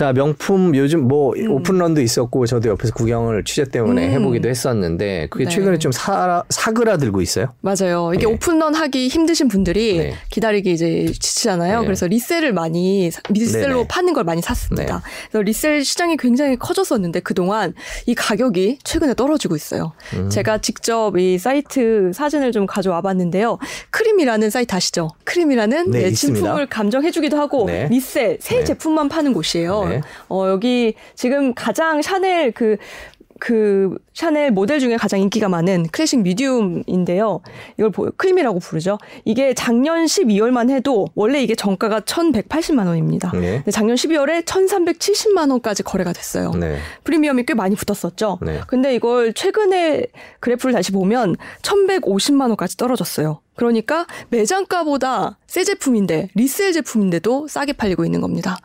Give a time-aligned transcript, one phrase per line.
[0.00, 1.50] 자 명품 요즘 뭐 음.
[1.50, 4.12] 오픈런도 있었고 저도 옆에서 구경을 취재 때문에 음.
[4.12, 5.50] 해보기도 했었는데 그게 네.
[5.50, 7.52] 최근에 좀 사, 사그라들고 있어요.
[7.60, 8.12] 맞아요.
[8.14, 8.32] 이게 네.
[8.32, 10.14] 오픈런 하기 힘드신 분들이 네.
[10.30, 11.80] 기다리기 이제 지치잖아요.
[11.80, 11.84] 네.
[11.84, 13.88] 그래서 resell을 많이 resell로.
[13.88, 15.02] 파는 걸 많이 샀습니다.
[15.04, 15.28] 네.
[15.32, 17.74] 그래서 resell 시장이 굉장히 커졌었는데 그 동안
[18.06, 19.92] 이 가격이 최근에 떨어지고 있어요.
[20.14, 20.30] 음.
[20.30, 23.58] 제가 직접 이 사이트 사진을 좀 가져와 봤는데요.
[23.90, 25.10] 크림이라는 사이트 아시죠?
[25.30, 29.88] 크림이라는 네, 진품을 감정해주기도 하고 resell 새 제품만 파는 곳이에요.
[29.88, 30.00] 네.
[30.28, 32.76] 어, 여기 지금 가장 샤넬 그,
[33.40, 37.40] 그 샤넬 모델 중에 가장 인기가 많은 Classic Medium인데요.
[37.78, 38.98] 이걸 크림이라고 부르죠.
[39.24, 43.32] 이게 작년 12월만 해도 원래 이게 정가가 1,180만 원입니다.
[43.32, 43.56] 네.
[43.56, 46.52] 근데 작년 12월에 1,370만 원까지 거래가 됐어요.
[46.52, 46.78] 네.
[47.02, 48.38] 프리미엄이 꽤 많이 붙었었죠.
[48.42, 48.60] 네.
[48.66, 50.06] 근데 이걸 최근에
[50.40, 53.40] 그래프를 다시 보면 1,150만 원까지 떨어졌어요.
[53.56, 58.58] 그러니까 매장가보다 새 제품인데 resell 제품인데도 싸게 팔리고 있는 겁니다.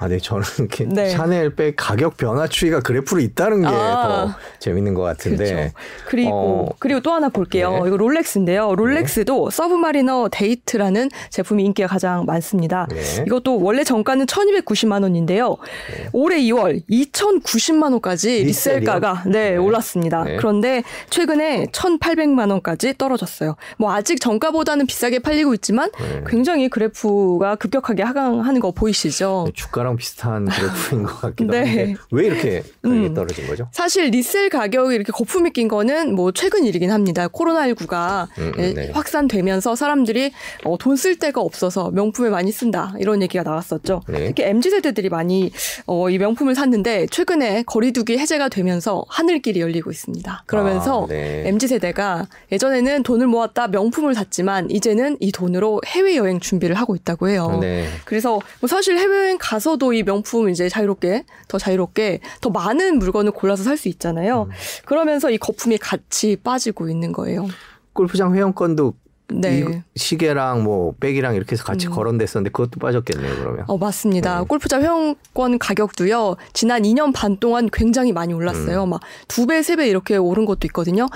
[0.00, 1.10] 아, 네, 저는 이렇게 네.
[1.10, 5.44] 샤넬백 가격 변화 추이가 그래프로 있다는 게 더 아, 재밌는 것 같은데.
[5.44, 5.72] 그렇죠.
[6.06, 7.72] 그리고 어, 그리고 또 하나 볼게요.
[7.82, 7.88] 네.
[7.88, 8.76] 이거 롤렉스인데요.
[8.76, 9.56] 롤렉스도 네.
[9.56, 12.86] Submariner Date라는 제품이 인기가 가장 많습니다.
[12.90, 13.24] 네.
[13.26, 15.56] 이것도 원래 정가는 1,290만 원인데요.
[15.90, 16.08] 네.
[16.12, 20.24] 올해 2월 2,090만 원까지 resell가가 네, 네, 올랐습니다.
[20.38, 23.56] 그런데 최근에 1,800만 원까지 떨어졌어요.
[23.78, 25.90] 뭐 아직 정가보다는 비싸게 팔리고 있지만
[26.28, 29.48] 굉장히 그래프가 급격하게 하강하는 거 보이시죠?
[29.54, 31.58] 주가랑 그거랑 비슷한 그래프인 것 같기도 네.
[31.58, 33.14] 한데 왜 이렇게 가격이 음.
[33.14, 33.68] 떨어진 거죠?
[33.72, 37.28] 사실 리셀 가격이 이렇게 거품이 낀 거는 뭐 최근 일이긴 합니다.
[37.28, 38.90] 코로나19가 음, 음, 네.
[38.92, 40.32] 확산되면서 사람들이
[40.64, 44.02] 어, 돈 쓸 데가 없어서 명품을 많이 쓴다 이런 얘기가 나왔었죠.
[44.08, 44.26] 네.
[44.26, 45.52] 특히 mz 세대들이 많이
[45.86, 50.42] 어, 이 명품을 샀는데 최근에 거리두기 해제가 되면서 하늘길이 열리고 있습니다.
[50.46, 51.44] 그러면서 아, 네.
[51.46, 57.28] mz 세대가 예전에는 돈을 모았다 명품을 샀지만 이제는 이 돈으로 해외 여행 준비를 하고 있다고
[57.28, 57.58] 해요.
[57.60, 57.86] 네.
[58.04, 62.98] 그래서 뭐 사실 해외 여행 가서 저도 이 명품 이제 자유롭게 더 자유롭게 더 많은
[62.98, 64.42] 물건을 골라서 살 수 있잖아요.
[64.42, 64.50] 음.
[64.86, 67.46] 그러면서 이 거품이 같이 빠지고 있는 거예요.
[67.92, 68.94] 골프장 회원권도
[69.34, 69.84] 네.
[69.94, 71.92] 시계랑 뭐 백이랑 이렇게 해서 같이 음.
[71.92, 73.64] 거론됐었는데 그것도 빠졌겠네요, 그러면.
[73.68, 74.40] 어, 맞습니다.
[74.40, 74.46] 네.
[74.48, 76.34] 골프장 회원권 가격도요.
[76.54, 78.82] 지난 2년 반 동안 굉장히 많이 올랐어요.
[78.84, 78.90] 음.
[78.90, 81.06] 막두 배, 세 배 이렇게 오른 것도 있거든요.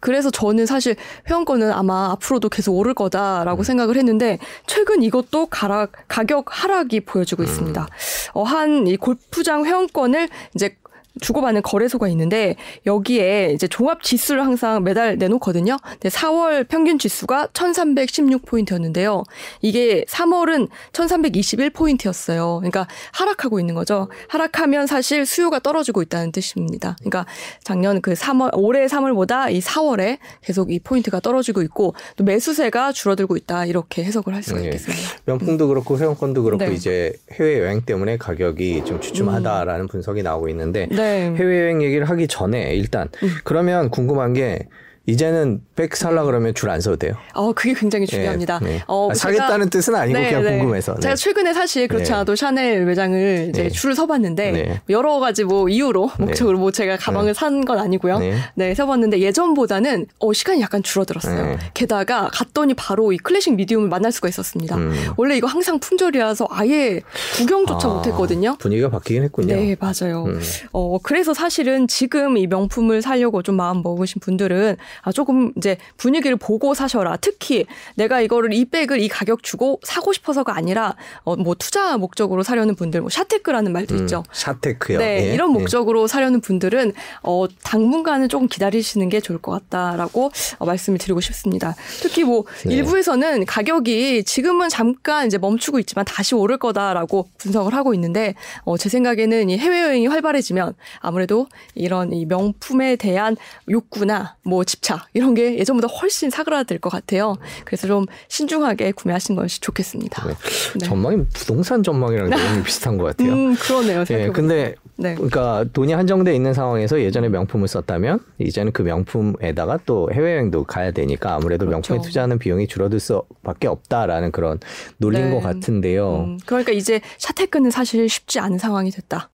[0.00, 0.96] 그래서 저는 사실
[1.28, 3.64] 회원권은 아마 앞으로도 계속 오를 거다라고 음.
[3.64, 7.82] 생각을 했는데 최근 이것도 가락 가격 하락이 보여지고 있습니다.
[7.82, 7.86] 음.
[8.34, 10.76] 어, 한 이 골프장 회원권을 이제
[11.20, 12.56] 주고받는 거래소가 있는데
[12.86, 15.76] 여기에 이제 종합 지수를 항상 매달 내놓거든요.
[15.82, 19.24] 근데 4월 평균 지수가 1316포인트였는데요.
[19.60, 22.58] 이게 3월은 1321포인트였어요.
[22.58, 24.08] 그러니까 하락하고 있는 거죠.
[24.28, 26.96] 하락하면 사실 수요가 떨어지고 있다는 뜻입니다.
[27.00, 27.26] 그러니까
[27.64, 33.36] 작년 그 3월 올해 3월보다 이 4월에 계속 이 포인트가 떨어지고 있고 또 매수세가 줄어들고
[33.36, 33.66] 있다.
[33.66, 34.66] 이렇게 해석을 할 수가 네.
[34.66, 35.02] 있겠습니다.
[35.24, 36.72] 명품도 그렇고 회원권도 그렇고 네.
[36.72, 39.88] 이제 해외 여행 때문에 가격이 좀 주춤하다라는 음.
[39.88, 41.09] 분석이 나오고 있는데 네.
[41.10, 43.28] 해외여행 얘기를 하기 전에 일단 음.
[43.44, 44.68] 그러면 궁금한 게
[45.06, 47.14] 이제는 백 살라 그러면 줄 안 서도 돼요.
[47.34, 48.60] 어, 그게 굉장히 네, 중요합니다.
[48.60, 48.82] 네, 네.
[48.86, 50.58] 어, 아, 사겠다는 뜻은 아니고 네, 그냥 네.
[50.58, 51.00] 궁금해서.
[51.00, 52.14] 제가 최근에 사실 그렇지 네.
[52.14, 57.60] 않아도 샤넬 매장을 이제 줄을 서봤는데 여러 가지 뭐 이유로 목적으로 뭐 제가 가방을 산
[57.64, 58.20] 건 아니고요.
[58.54, 58.74] 네.
[58.74, 61.58] 서봤는데 예전보다는 어, 시간이 약간 줄어들었어요.
[61.74, 64.76] 게다가 갔더니 바로 이 클래식 미디움을 만날 수가 있었습니다.
[64.76, 64.94] 음.
[65.16, 67.00] 원래 이거 항상 품절이라서 아예
[67.36, 68.56] 구경조차 아, 못했거든요.
[68.58, 69.54] 분위기가 바뀌긴 했군요.
[69.56, 70.24] 네, 맞아요.
[70.26, 70.40] 음.
[70.72, 76.36] 어, 그래서 사실은 지금 이 명품을 사려고 좀 마음 먹으신 분들은 아, 조금 이제 분위기를
[76.36, 77.16] 보고 사셔라.
[77.16, 82.42] 특히 내가 이거를 이 백을 이 가격 주고 사고 싶어서가 아니라 어, 뭐 투자 목적으로
[82.42, 84.22] 사려는 분들, 뭐 샤테크라는 말도 음, 있죠.
[84.32, 84.98] 샤테크요.
[84.98, 85.58] 네, 예, 이런 예.
[85.58, 86.06] 목적으로 예.
[86.06, 86.92] 사려는 분들은
[87.22, 91.74] 어, 당분간은 조금 기다리시는 게 좋을 것 같다라고 어, 말씀을 드리고 싶습니다.
[92.00, 92.74] 특히 뭐 네.
[92.74, 98.34] 일부에서는 가격이 지금은 잠깐 이제 멈추고 있지만 다시 오를 거다라고 분석을 하고 있는데
[98.64, 103.36] 어, 제 생각에는 이 해외 여행이 활발해지면 아무래도 이런 이 명품에 대한
[103.68, 107.36] 욕구나 뭐 집착 자, 이런 게 예전보다 훨씬 사그라들 것 같아요.
[107.64, 110.26] 그래서 좀 신중하게 구매하신 것이 좋겠습니다.
[110.26, 110.34] 네.
[110.78, 110.86] 네.
[110.86, 113.32] 전망이 부동산 전망이랑 너무 비슷한 것 같아요.
[113.32, 114.04] 음, 그러네요.
[114.04, 115.14] 네, 근데 네.
[115.14, 121.34] 그러니까 돈이 한정돼 있는 상황에서 예전에 명품을 썼다면 이제는 그 명품에다가 또 해외여행도 가야 되니까
[121.34, 121.92] 아무래도 그렇죠.
[121.92, 124.58] 명품에 투자하는 비용이 줄어들 수밖에 없다라는 그런
[124.96, 125.34] 논리인 네.
[125.34, 126.24] 것 같은데요.
[126.24, 129.28] 음, 그러니까 이제 샤테크는 사실 쉽지 않은 상황이 됐다.